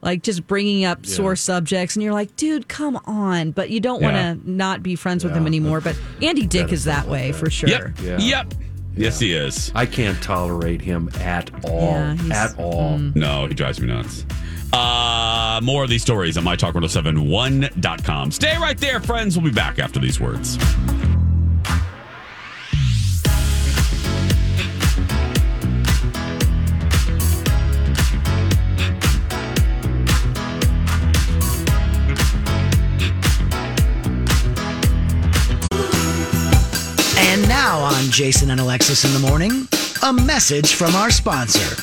[0.04, 1.96] like just bringing up sore subjects.
[1.96, 3.50] And you're like, dude, come on.
[3.50, 4.12] But you don't Yeah.
[4.12, 5.80] want to not be friends with him anymore.
[5.80, 7.68] But Andy Dick is that way for sure.
[7.68, 7.90] Yep.
[8.02, 8.18] Yeah.
[8.18, 8.54] Yep.
[8.96, 9.72] Yes, he is.
[9.74, 11.80] I can't tolerate him at all.
[11.82, 12.98] Yeah, at all.
[12.98, 14.24] No, he drives me nuts.
[14.72, 18.30] Uh, more of these stories at mytalk1071.com.
[18.30, 19.36] Stay right there, friends.
[19.36, 20.58] We'll be back after these words.
[37.64, 39.66] Now on Jason and Alexis in the morning,
[40.02, 41.74] a message from our sponsor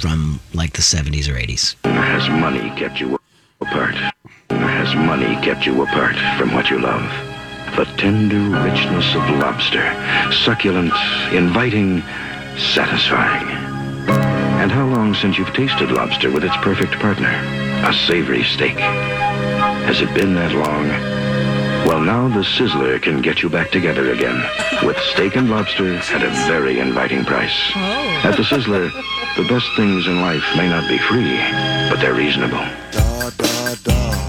[0.00, 1.76] from like the 70s or 80s.
[1.84, 3.16] Has money kept you
[3.60, 3.94] apart?
[4.50, 7.08] Has money kept you apart from what you love?
[7.76, 9.86] The tender richness of lobster,
[10.32, 10.92] succulent,
[11.32, 12.02] inviting,
[12.74, 13.48] satisfying.
[14.58, 17.30] And how long since you've tasted lobster with its perfect partner?
[17.86, 18.78] A savory steak.
[19.86, 21.17] Has it been that long?
[21.88, 24.36] Well, now the Sizzler can get you back together again
[24.86, 27.72] with steak and lobster at a very inviting price.
[27.74, 28.20] Oh.
[28.24, 28.92] At the Sizzler,
[29.38, 31.38] the best things in life may not be free,
[31.88, 32.62] but they're reasonable.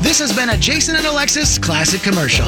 [0.02, 2.48] This has been a Jason and Alexis classic commercial.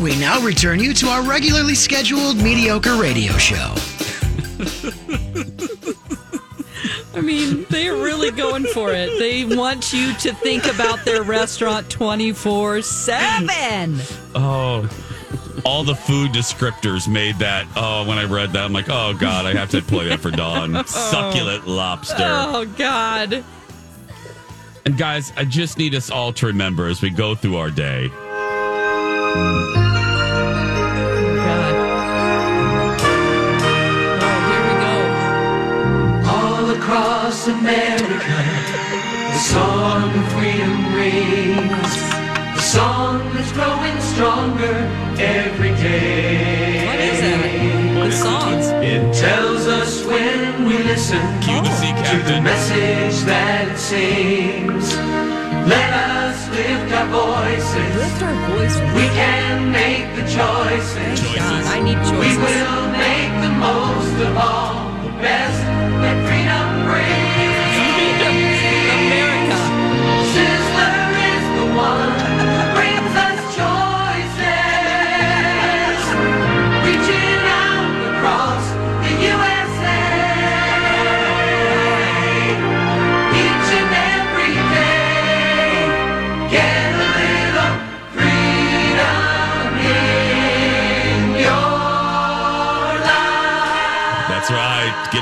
[0.00, 3.74] We now return you to our regularly scheduled mediocre radio show.
[7.18, 9.18] I mean, they're really going for it.
[9.18, 13.48] They want you to think about their restaurant 24 7.
[14.36, 14.88] Oh,
[15.64, 17.66] all the food descriptors made that.
[17.74, 20.30] Oh, when I read that, I'm like, oh, God, I have to play that for
[20.30, 20.76] Dawn.
[20.76, 20.82] Oh.
[20.86, 22.16] Succulent lobster.
[22.20, 23.44] Oh, God.
[24.86, 28.10] And guys, I just need us all to remember as we go through our day.
[36.88, 38.36] Across America,
[39.34, 41.92] the song of freedom rings.
[42.56, 44.76] The song that's growing stronger
[45.20, 46.86] every day.
[46.86, 48.04] What is that?
[48.04, 48.66] The songs.
[48.80, 51.68] It tells us when we listen Cue the
[52.08, 54.96] to the message that it sings.
[55.68, 57.96] Let us lift our voices.
[58.00, 58.76] Lift our voice.
[58.96, 61.36] We can make the choices.
[61.36, 62.16] God, I need choices.
[62.16, 65.60] We will make the most of all the best
[66.00, 66.47] that freedom
[66.88, 67.27] brings.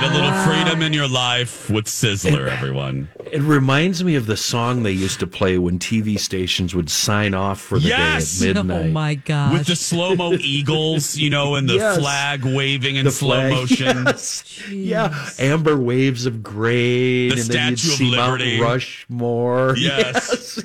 [0.06, 0.44] A little ah.
[0.46, 3.08] freedom in your life with Sizzler, everyone.
[3.32, 7.34] It reminds me of the song they used to play when TV stations would sign
[7.34, 8.38] off for the Yes!
[8.38, 8.86] day at midnight.
[8.86, 9.52] Oh, my gosh.
[9.52, 11.98] With the slow mo eagles, you know, and the Yes.
[11.98, 14.04] flag waving in The slow flag, motion.
[14.06, 14.62] yes.
[14.70, 18.60] Yeah, amber waves of grain, The and then you'd Statue of see Mount Liberty.
[18.60, 19.74] Rushmore.
[19.86, 20.62] Yes.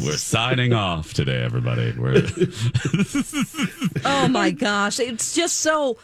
[0.00, 1.92] We're signing off today, everybody.
[1.98, 2.22] We're
[4.04, 4.98] Oh my gosh.
[5.00, 5.96] It's just so.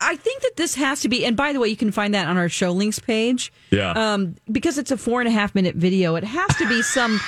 [0.00, 2.28] I think that this has to be, and by the way, you can find that
[2.28, 3.52] on our show links page.
[3.70, 3.92] Yeah.
[3.92, 7.20] Um, because it's a four and a half minute video, it has to be some.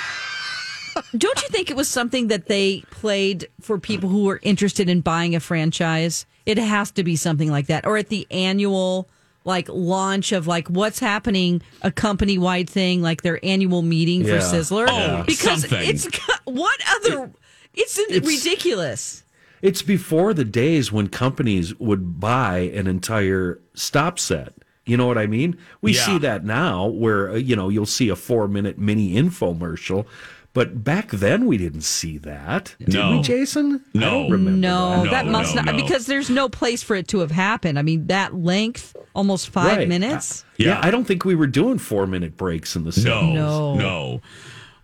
[1.16, 5.00] Don't you think it was something that they played for people who were interested in
[5.00, 6.26] buying a franchise?
[6.44, 9.08] It has to be something like that, or at the annual
[9.44, 14.38] like launch of like what's happening, a company wide thing, like their annual meeting for
[14.38, 14.86] Sizzler.
[14.90, 15.88] Oh, because something.
[15.88, 16.06] it's
[16.44, 17.30] what other?
[17.74, 19.22] It's, ridiculous.
[19.62, 24.52] It's before the days when companies would buy an entire stop set.
[24.86, 25.56] You know what I mean?
[25.82, 26.06] We Yeah.
[26.06, 30.06] see that now where, uh, you know, you'll see a four minute mini infomercial.
[30.54, 32.74] But back then we didn't see that.
[32.80, 33.10] Did No.
[33.18, 33.82] we, Jason?
[33.94, 34.10] I No.
[34.10, 35.82] don't remember No, No, that must no, not no.
[35.82, 37.78] because there's no place for it to have happened.
[37.78, 39.88] I mean, that length, almost five Right.
[39.88, 40.44] minutes.
[40.56, 40.68] Yeah.
[40.68, 40.80] Yeah.
[40.82, 43.34] I don't think we were doing four minute breaks in the no, 70s.
[43.34, 43.74] No.
[43.74, 44.20] no.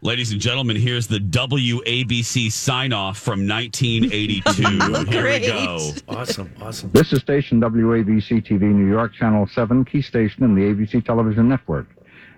[0.04, 5.10] Ladies and gentlemen, here's the WABC sign off from 1982.
[5.10, 5.92] Here we go.
[6.08, 6.90] Awesome, awesome.
[6.92, 11.48] This is station WABC TV New York, Channel 7, key station in the ABC Television
[11.48, 11.86] Network.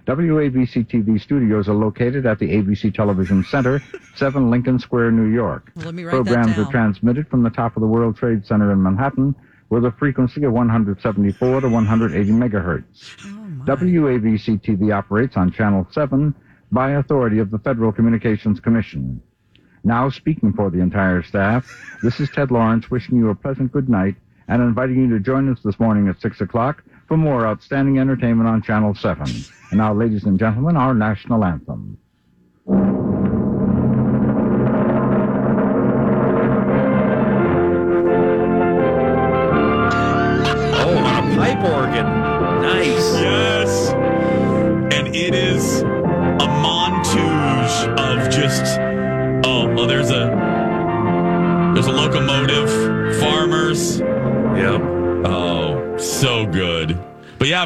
[0.06, 3.82] WABC TV studios are located at the ABC Television Center,
[4.14, 5.72] 7 Lincoln Square, New York.
[5.74, 6.66] Well, let me write that Programs down.
[6.66, 9.34] are transmitted from the top of the World Trade Center in Manhattan
[9.70, 13.16] with a frequency of 174 to 180 megahertz.
[13.24, 16.32] Oh WABC TV operates on Channel 7
[16.76, 19.22] by authority of the Federal Communications Commission.
[19.82, 21.66] Now, speaking for the entire staff,
[22.02, 24.14] this is Ted Lawrence wishing you a pleasant good night
[24.46, 28.46] and inviting you to join us this morning at 6 o'clock for more outstanding entertainment
[28.46, 29.26] on Channel 7.
[29.70, 31.96] And now, ladies and gentlemen, our national anthem.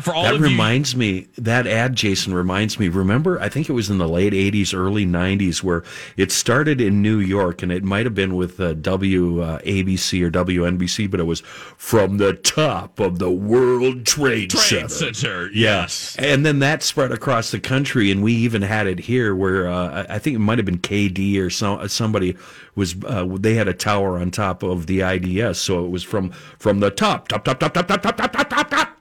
[0.00, 3.48] But for all that of you reminds me that ad jason reminds me remember i
[3.48, 5.82] think it was in the late 80s early 90s where
[6.16, 11.10] it started in new york and it might have been with uh, wabc or wnbc
[11.10, 15.82] but it was from the top of the world trade, Trade center Center, Yeah.
[15.82, 16.16] yes.
[16.18, 20.06] and then that spread across the country and we even had it here where uh,
[20.08, 22.36] i think it might have been kd or some, somebody
[22.76, 26.30] was uh, they had a tower on top of the IDS so it was from
[26.58, 28.48] from the top top top top top top top top, top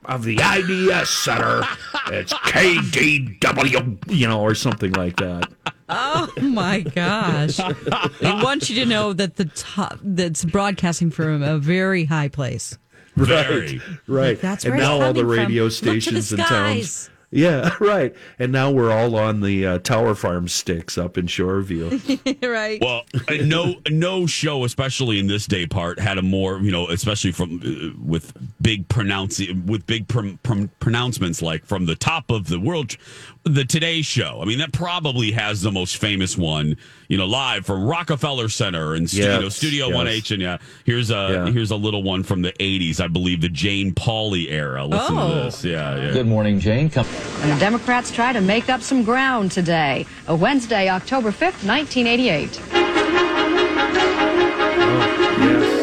[0.10, 1.62] of the IDS Center.
[2.08, 5.48] It's KDW, you know, or something like that.
[5.88, 7.58] Oh my gosh!
[7.58, 12.78] they want you to know that the top that's broadcasting from a very high place.
[13.16, 13.78] Very.
[13.78, 14.42] Right, right.
[14.42, 15.30] That's and it's now all the from.
[15.30, 17.10] radio Look to the stations and towns.
[17.32, 17.40] Skies.
[17.40, 18.16] Yeah, right.
[18.38, 22.42] And now we're all on the uh, Tower Farm sticks up in Shoreview.
[22.50, 22.82] right.
[22.82, 26.88] Well, uh, no, no show, especially in this day part, had a more you know,
[26.90, 32.30] especially from uh, with big pronouncing with big pr- pr- pronouncements like from the top
[32.32, 32.96] of the world,
[33.46, 34.40] the Today Show.
[34.42, 36.76] I mean, that probably has the most famous one.
[37.08, 39.96] You know, live from Rockefeller Center and stu- you know, Yes, Studio yes.
[39.96, 40.32] One H.
[40.32, 41.52] And yeah, here's a Yeah.
[41.52, 44.86] here's a little one from the '80s, I believe, the Jane Pauley era.
[44.86, 45.30] Listen Oh.
[45.30, 45.64] to this.
[45.64, 46.12] Yeah, yeah.
[46.12, 46.90] Good morning, Jane.
[46.90, 47.08] Come.
[47.42, 50.06] And the Democrats try to make up some ground today.
[50.28, 52.56] A Wednesday, October 5th, 1988.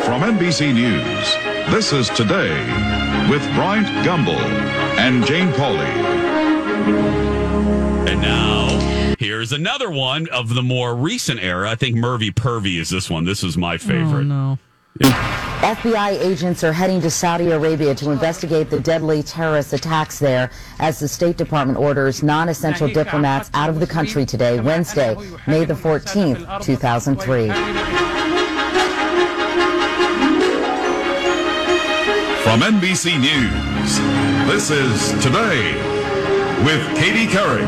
[0.04, 1.34] From NBC News,
[1.74, 2.50] this is Today
[3.28, 4.38] with Bryant Gumbel
[4.98, 7.15] and Jane Pauley.
[8.06, 11.68] And now here's another one of the more recent era.
[11.68, 13.24] I think Mervy Pervy is this one.
[13.24, 14.24] This is my oh, favorite.
[14.24, 14.58] no.
[15.00, 21.00] FBI agents are heading to Saudi Arabia to investigate the deadly terrorist attacks there as
[21.00, 25.16] the State Department orders non essential diplomats out of the country today, Wednesday,
[25.48, 27.48] May the 14th, 2003.
[32.44, 33.98] From NBC News,
[34.48, 35.95] this is Today
[36.64, 37.66] with Katie Couric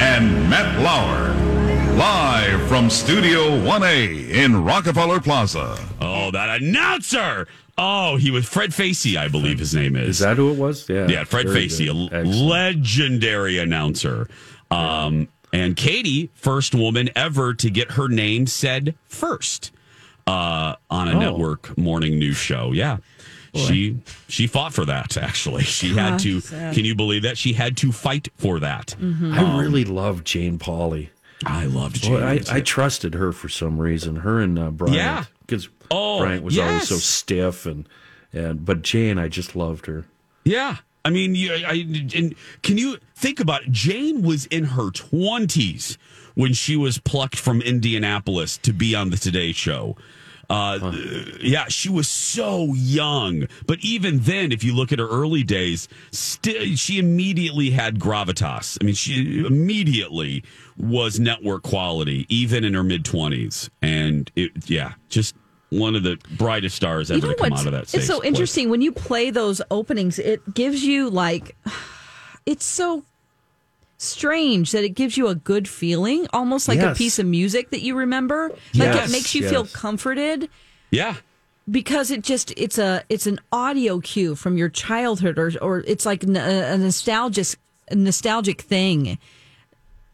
[0.00, 1.28] and Matt Lauer.
[1.96, 5.76] Live from Studio 1A in Rockefeller Plaza.
[6.00, 7.46] Oh, that announcer!
[7.76, 10.08] Oh, he was Fred Facey, I believe his name is.
[10.10, 10.88] Is that who it was?
[10.88, 11.08] Yeah.
[11.08, 11.98] Yeah, Fred Facey, a good.
[11.98, 12.36] l- Excellent.
[12.48, 14.28] legendary announcer.
[14.70, 19.72] Um, and Katie, first woman ever to get her name said first
[20.26, 21.18] uh, on a Oh.
[21.18, 22.72] network morning news show.
[22.72, 22.98] Yeah.
[23.54, 25.62] She she fought for that actually.
[25.64, 26.74] She had to Sad.
[26.74, 27.36] can you believe that?
[27.38, 28.94] She had to fight for that.
[29.00, 31.08] I really love Jane Pauley.
[31.44, 32.44] I loved Boy, Jane.
[32.50, 32.56] I.
[32.56, 34.16] I trusted her for some reason.
[34.16, 34.96] Her and uh, Bryant.
[34.96, 35.24] Yeah.
[35.46, 37.88] Because Oh, Bryant was always so stiff and
[38.32, 40.04] and but Jane, I just loved her.
[40.44, 40.76] Yeah.
[41.04, 43.72] I mean, you, I, and can you think about it?
[43.72, 45.96] Jane was in her 20s
[46.34, 49.96] when she was plucked from Indianapolis to be on the Today Show.
[50.50, 50.92] Uh,
[51.40, 53.46] Yeah, she was so young.
[53.66, 58.76] But even then, if you look at her early days, sti- she immediately had gravitas.
[58.80, 60.42] I mean, she immediately
[60.76, 63.70] was network quality, even in her mid 20s.
[63.80, 65.34] And it, yeah, just
[65.70, 68.18] one of the brightest stars ever You know to come out of that it's so
[68.18, 68.26] place.
[68.28, 70.18] interesting when you play those openings.
[70.18, 71.54] It gives you like
[72.46, 73.04] it's so
[74.02, 77.82] strange that it gives you a good feeling, almost like a piece of music that
[77.82, 78.48] you remember.
[78.74, 80.48] Like Yes, it makes you feel comforted
[80.90, 81.16] Yeah.
[81.70, 86.06] because it just it's a it's an audio cue from your childhood or or it's
[86.06, 87.58] like n- a nostalgic
[87.90, 89.18] a nostalgic thing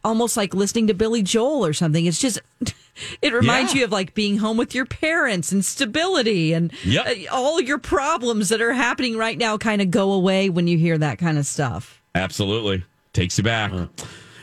[0.05, 2.39] almost like listening to Billy Joel or something it's just
[3.23, 3.79] it reminds Yeah.
[3.81, 7.07] you of like being home with your parents and stability and Yep.
[7.07, 10.77] uh, all your problems that are happening right now kind of go away when you
[10.79, 12.83] hear that kind of stuff Absolutely.
[13.17, 13.73] Takes you back.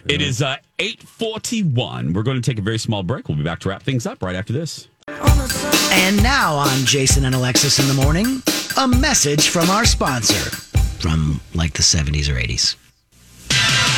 [0.07, 2.11] It is uh, 841.
[2.11, 3.29] We're going to take a very small break.
[3.29, 4.87] We'll be back to wrap things up right after this.
[5.07, 8.41] And now on Jason and Alexis in the morning,
[8.77, 10.49] a message from our sponsor
[10.99, 12.75] from like the 70s or 80s.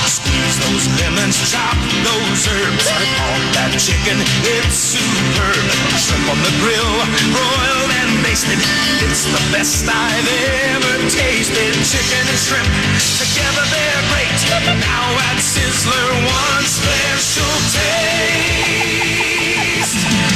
[0.06, 1.74] Squeeze those lemons, chop
[2.06, 2.86] those herbs.
[3.26, 5.66] On that chicken, it's superb.
[5.98, 6.94] Shrimp on the grill,
[7.34, 8.62] broiled and basted.
[9.02, 10.30] It's the best I've
[10.78, 11.74] ever tasted.
[11.82, 12.70] Chicken and shrimp,
[13.18, 14.30] together they're great.
[14.78, 18.86] Now at Sizzler, one special taste.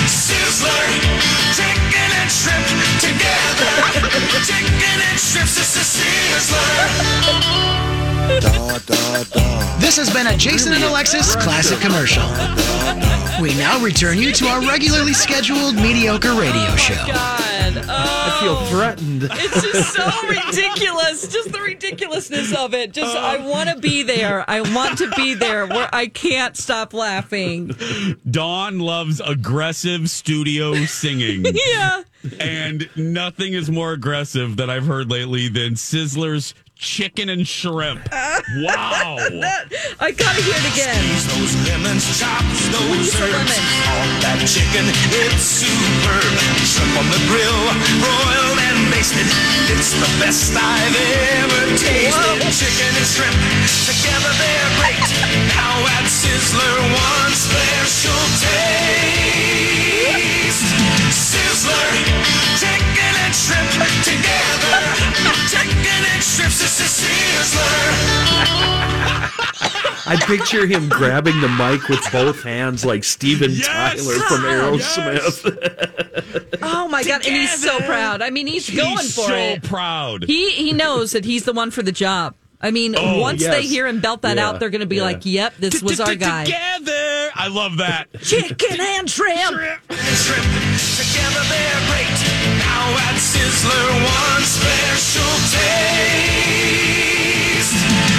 [0.09, 0.85] Sizzler,
[1.53, 2.65] chicken and shrimp
[2.97, 3.69] together.
[4.49, 6.79] Chicken and shrimp, Sizzler.
[9.79, 12.21] This has been a Jason and Alexis classic commercial.
[13.41, 16.93] We now return you to our regularly scheduled mediocre radio oh show.
[17.07, 17.49] God.
[17.87, 18.65] I feel oh.
[18.69, 19.23] threatened.
[19.31, 21.27] It's just so ridiculous.
[21.27, 22.93] Just the ridiculousness of it.
[22.93, 23.49] Just I oh.
[23.49, 24.47] want to be there.
[24.47, 27.75] I want to be there where I can't stop laughing.
[28.29, 31.45] Dawn loves aggressive studio singing.
[31.69, 32.03] Yeah.
[32.39, 38.07] And nothing is more aggressive that I've heard lately than Sizzler's chicken and shrimp.
[38.09, 39.19] Wow.
[39.99, 40.95] I gotta hear it again.
[40.95, 42.39] Squeeze those lemons, chop
[42.71, 43.59] those Squeeze herbs.
[43.91, 46.23] All that chicken, it's superb.
[46.63, 47.59] Shrimp on the grill,
[47.99, 49.27] broiled and basted.
[49.67, 50.95] It's the best I've
[51.43, 52.47] ever tasted.
[52.47, 53.35] Chicken and shrimp,
[53.83, 55.03] together they're great.
[55.51, 59.99] Now at Sizzler, one special taste.
[61.11, 62.38] Sizzler,
[63.49, 64.79] chicken and shrimp together.
[65.49, 67.89] Chicken and shrimp, Sizzler.
[70.11, 75.45] I picture him grabbing the mic with both hands like Steven Tyler from Aerosmith.
[76.63, 77.25] Oh my god!
[77.25, 78.21] And he's so proud.
[78.23, 79.63] I mean, he's, He's going for so it.
[79.63, 80.23] So proud.
[80.23, 82.33] He he knows that he's the one for the job.
[82.61, 84.97] I mean, Oh, once they hear him belt that Yeah, out, they're going to be
[84.97, 85.03] yeah.
[85.03, 87.29] like, "Yep, this was our guy." Together.
[87.35, 88.07] I love that.
[88.21, 89.37] Chicken and shrimp.
[89.39, 89.77] shrimp.
[89.87, 92.08] Together they're great.
[92.08, 92.08] Now
[92.97, 96.89] at Sizzler, one special taste.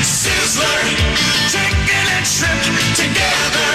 [0.02, 0.82] Sizzler,
[1.50, 2.62] chicken and shrimp
[2.94, 3.70] together.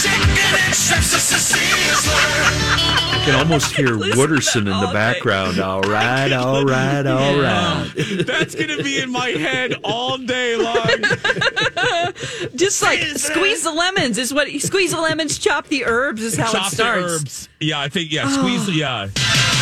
[0.00, 2.90] Chicken and shrimp, Sizzler.
[3.20, 5.58] I can almost hear Wooderson in the background.
[5.58, 7.90] All right, all right, all right.
[8.26, 10.86] That's going to be in my head all day long.
[12.54, 16.50] Just like squeeze the lemons is what squeeze the lemons, chop the herbs is how
[16.52, 17.48] Chop it the herbs.
[17.60, 18.72] Yeah, I think, yeah, squeeze, oh.
[18.72, 19.08] yeah.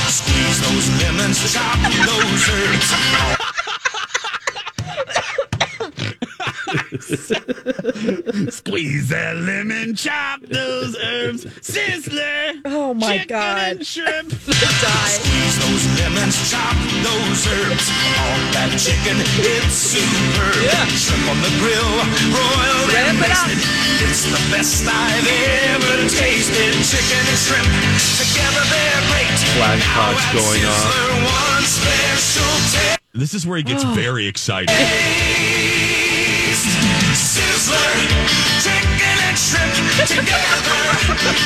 [0.09, 2.95] Squeeze those lemons, chop those herbs.
[8.53, 12.61] Squeeze that lemon, chop those herbs, sizzler.
[12.67, 13.73] Oh my chicken God.
[13.73, 14.29] and shrimp.
[14.37, 17.89] Squeeze those lemons, chop those herbs.
[18.21, 20.61] All that chicken, it's superb.
[20.93, 21.89] Shrimp on the grill,
[22.37, 23.49] broiled and Wrap it up.
[24.05, 26.77] It's the best I've ever tasted.
[26.85, 27.65] Chicken and shrimp,
[28.21, 29.41] together they're great.
[29.57, 30.85] Flashpots Now going off.
[30.85, 33.01] Sizzler, one special taste.
[33.15, 33.93] This is where he gets oh.
[33.95, 34.69] very excited.
[37.39, 37.95] Sizzler,
[38.65, 39.75] chicken and shrimp
[40.09, 40.79] together.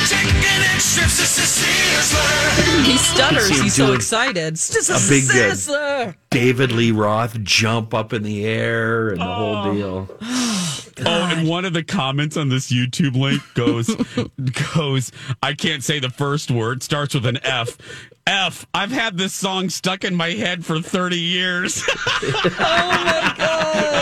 [0.07, 2.83] chicken and shrimp, sizzler.
[2.85, 3.47] He stutters.
[3.47, 4.55] See He's so doing excited.
[4.55, 6.15] A big uh, Sizzler.
[6.31, 10.09] David Lee Roth jump up in the air and the whole deal.
[11.05, 13.87] Oh, and one of the comments on this YouTube link goes
[14.75, 17.79] goes, I can't say the first word, starts with an F.
[18.27, 18.67] F.
[18.75, 21.83] I've had this song stuck in my head for 30 years.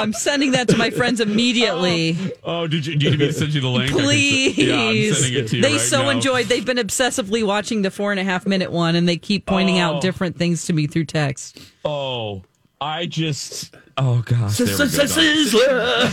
[0.03, 2.17] I'm sending that to my friends immediately.
[2.45, 3.91] oh, oh did you do you need me to send you the link?
[3.93, 4.59] I can Please.
[4.59, 6.09] yeah, I'm sending it to you they right so now.
[6.11, 6.47] enjoyed.
[6.47, 9.79] They've been obsessively watching the four and a half minute one, and they keep pointing
[9.79, 9.95] Oh.
[9.97, 11.59] out different things to me through text.
[11.85, 12.43] Oh,
[12.81, 14.57] I just Oh gosh.
[14.59, 16.13] there we go, Dawn.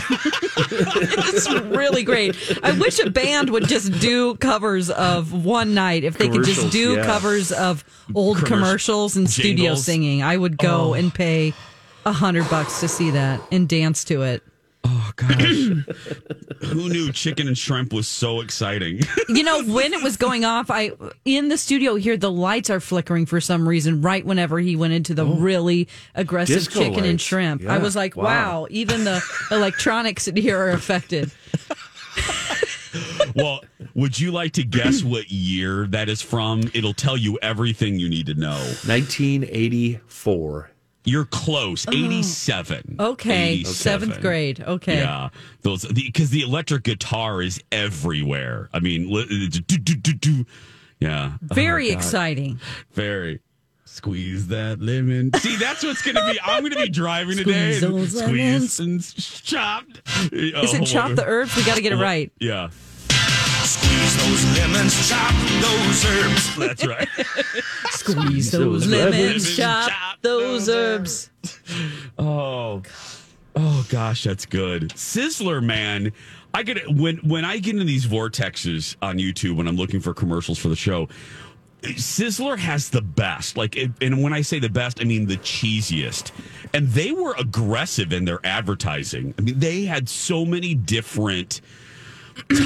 [0.60, 2.36] it's really great.
[2.62, 6.04] I wish a band would just do covers of one night.
[6.04, 7.04] If they could just do yeah.
[7.04, 7.84] covers of
[8.14, 9.84] old Commercial- commercials and studio jingles.
[9.84, 10.94] singing, I would go Oh.
[10.94, 11.54] and pay
[12.04, 14.42] a hundred bucks to see that and dance to it.
[14.82, 15.36] Oh gosh.
[16.62, 19.00] Who knew chicken and shrimp was so exciting?
[19.28, 20.90] You know, when it was going off, I
[21.24, 24.02] in the studio here, the lights are flickering for some reason.
[24.02, 25.34] Right whenever he went into the oh.
[25.34, 27.74] really aggressive Disco chicken and shrimp, Yeah.
[27.74, 28.24] I was like, Wow.
[28.24, 28.66] wow.
[28.70, 29.22] Even the
[29.52, 31.30] electronics in here are affected.
[33.36, 33.60] well,
[33.94, 36.62] would you like to guess what year that is from?
[36.74, 38.58] It'll tell you everything you need to know.
[38.86, 40.70] 1984.
[41.04, 41.86] You're close.
[41.88, 42.96] 87.
[42.98, 43.12] Oh.
[43.12, 43.74] Okay, 87.
[43.74, 44.60] seventh grade.
[44.60, 44.98] Okay.
[44.98, 45.30] Yeah.
[45.62, 48.68] Those because the, electric guitar is everywhere.
[48.72, 50.44] I mean, do, do, do, do.
[51.00, 51.32] yeah.
[51.50, 52.60] Oh, Very Oh, exciting.
[52.92, 53.40] Very.
[53.86, 55.32] Squeeze that lemon.
[55.38, 56.38] See, that's what's going to be.
[56.44, 57.72] I'm going to be driving today.
[57.72, 60.02] Squeeze and Squeeze and chopped.
[60.32, 61.56] Is it oh, chop the herbs?
[61.56, 62.30] We got to get it right.
[62.38, 62.70] Yeah.
[63.90, 66.56] Squeeze those lemons, chop those herbs.
[66.56, 67.08] That's right.
[67.90, 71.30] Squeeze those those lemons, lemons, chop chop those herbs.
[72.18, 72.82] Oh.
[73.56, 74.90] Oh gosh, that's good.
[74.90, 76.12] Sizzler, man.
[76.54, 80.14] I get when when I get into these vortexes on YouTube when I'm looking for
[80.14, 81.08] commercials for the show.
[81.82, 83.56] Sizzler has the best.
[83.56, 86.30] Like, it, and when I say the best, I mean the cheesiest.
[86.74, 89.32] And they were aggressive in their advertising.
[89.38, 91.62] I mean, they had so many different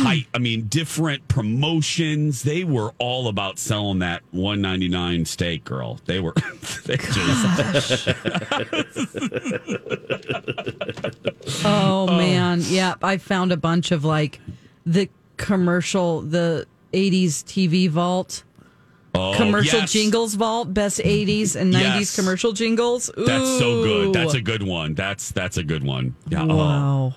[0.02, 0.26] tight.
[0.34, 2.42] I mean, different promotions.
[2.42, 5.98] They were all about selling that one ninety nine steak, girl.
[6.06, 6.34] They were.
[6.84, 8.08] They just,
[11.64, 12.94] oh, oh man, yeah.
[13.02, 14.40] I found a bunch of like
[14.84, 18.44] the commercial, the '80s TV vault,
[19.16, 19.92] Oh, commercial yes.
[19.92, 22.16] jingles vault, best '80s and '90s Yes.
[22.16, 23.10] commercial jingles.
[23.16, 24.12] That's so good.
[24.12, 24.94] That's a good one.
[24.94, 26.14] That's that's a good one.
[26.28, 26.42] Yeah.
[26.42, 26.56] oh.
[26.56, 27.06] Wow.
[27.06, 27.14] And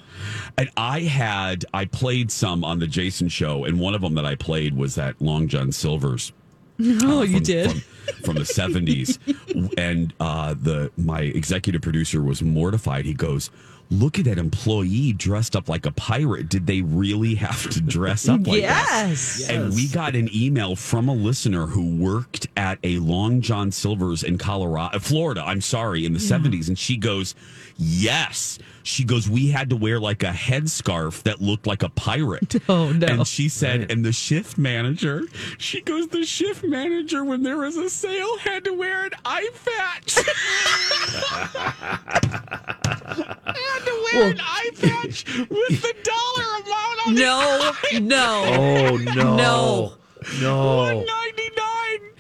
[0.76, 4.36] I had I played some on the Jason show, and one of them that I
[4.36, 6.32] played was that Long John Silver's.
[6.80, 7.72] Oh, you from- did.
[7.72, 7.82] from,
[8.24, 9.18] from the seventies,
[9.78, 13.06] and uh, the my executive producer was mortified.
[13.06, 13.50] He goes,
[13.90, 16.50] "Look at that employee dressed up like a pirate.
[16.50, 19.50] Did they really have to dress up like that?" Yes.
[19.50, 24.24] And we got an email from a listener who worked at a Long John Silver's
[24.24, 25.44] in Colorado, uh, Florida.
[25.46, 27.36] I'm sorry, in the seventies, and she goes,
[27.78, 32.56] "Yes." She goes, "We had to wear like a headscarf that looked like a pirate."
[32.70, 33.08] Oh no.
[33.08, 35.22] And she said, and the shift manager,
[35.58, 39.50] she goes, the shift manager, when there was a sale, had to wear an eye
[39.66, 40.18] patch.
[43.78, 48.02] had to wear an eye patch with the dollar amount on No, it.
[48.04, 48.44] no.
[48.48, 49.36] Oh no.
[49.36, 49.94] No.
[50.42, 50.78] No.
[50.78, 52.12] One ninety nine.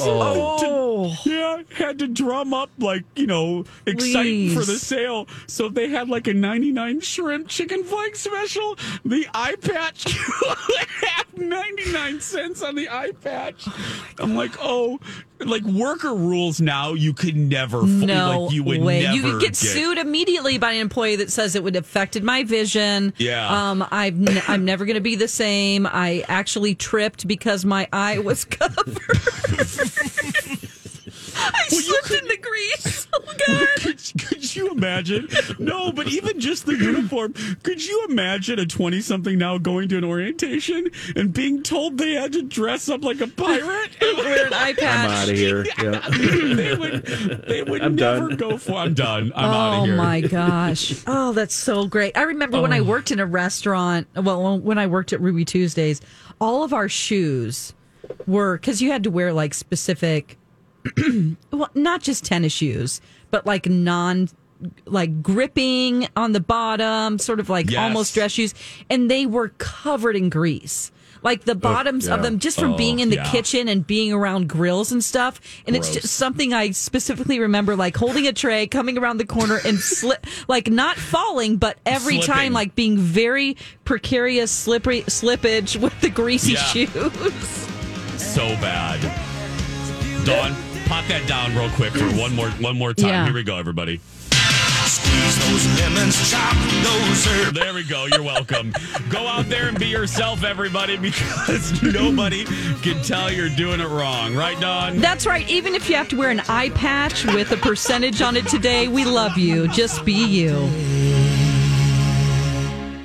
[0.00, 1.16] Oh.
[1.24, 5.26] yeah, had to drum up like you know, exciting for the sale.
[5.46, 8.76] So they had like a ninety nine shrimp chicken flake special.
[9.04, 10.04] The eye patch
[11.02, 13.64] had ninety nine cents on the eye patch.
[13.66, 15.00] Oh I'm like, oh,
[15.40, 16.94] like worker rules now.
[16.94, 17.84] You could never.
[17.86, 19.02] No like you would way.
[19.02, 22.22] never you could get, sued immediately by an employee that says it would have affected
[22.24, 23.12] my vision.
[23.18, 23.70] Yeah.
[23.70, 25.86] Um, I've n- I'm never going to be the same.
[25.86, 28.84] I actually tripped because my eye was covered.
[31.40, 33.06] I slipped in the grease.
[33.20, 33.68] Oh God.
[33.78, 35.28] could, could you imagine?
[35.58, 37.34] No, but even just the uniform.
[37.62, 42.14] Could you imagine a 20 something now going to an orientation and being told they
[42.14, 43.90] had to dress up like a pirate?
[44.00, 45.66] Wear an eye I'm out of here.
[45.78, 46.08] Yeah.
[46.10, 47.04] they would,
[47.46, 48.36] they would I'm never done.
[48.36, 49.32] go for I'm done.
[49.34, 49.94] I'm out oh of here.
[49.94, 51.02] Oh my gosh.
[51.06, 52.16] Oh, that's so great.
[52.16, 52.84] I remember when I oh.
[52.84, 56.00] worked in a restaurant, well, when I worked at Ruby Tuesdays,
[56.40, 57.74] all of our shoes
[58.26, 60.38] were because you had to wear like specific,
[61.50, 63.00] well, not just tennis shoes,
[63.30, 64.28] but like non
[64.86, 67.80] like gripping on the bottom, sort of like Yes.
[67.80, 68.54] almost dress shoes,
[68.90, 70.90] and they were covered in grease.
[71.20, 72.22] Like the bottoms of yeah.
[72.22, 73.28] them, just from Oh, being in the yeah.
[73.32, 75.40] kitchen and being around grills and stuff.
[75.66, 79.58] And it's just something I specifically remember, like holding a tray, coming around the corner
[79.64, 82.34] and slip, like not falling, but every Slipping.
[82.34, 86.62] time, like being very precarious, slippery slippage with the greasy Yeah.
[86.62, 86.90] shoes.
[88.16, 89.00] So bad.
[90.24, 90.54] Dawn,
[90.86, 93.24] pop that down real quick for one more one more time.
[93.24, 94.00] Here we go, everybody.
[95.08, 97.52] Squeeze those lemons, chop those herbs.
[97.52, 98.06] There we go.
[98.06, 98.72] You're welcome.
[99.08, 102.44] Go out there and be yourself, everybody, because nobody
[102.82, 104.34] can tell you're doing it wrong.
[104.34, 104.98] Right, Dawn?
[104.98, 105.48] That's right.
[105.48, 108.88] Even if you have to wear an eye patch with a percentage on it today,
[108.88, 109.68] we love you.
[109.68, 110.68] Just be you.